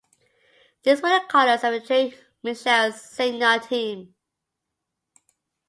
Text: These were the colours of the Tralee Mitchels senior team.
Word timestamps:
These 0.81 1.03
were 1.03 1.09
the 1.09 1.23
colours 1.29 1.63
of 1.63 1.73
the 1.73 1.79
Tralee 1.79 2.15
Mitchels 2.43 2.93
senior 2.95 3.59
team. 3.59 4.15